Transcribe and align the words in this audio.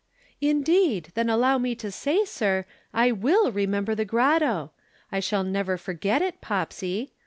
_]"'Indeed. 0.41 1.11
Then 1.13 1.29
allow 1.29 1.59
me 1.59 1.75
to 1.75 1.91
say, 1.91 2.25
sir, 2.25 2.65
I 2.91 3.11
will 3.11 3.51
remember 3.51 3.93
the 3.93 4.03
grotto. 4.03 4.71
I 5.11 5.19
shall 5.19 5.43
never 5.43 5.77
forget 5.77 6.23
it, 6.23 6.41
Popsy. 6.41 7.11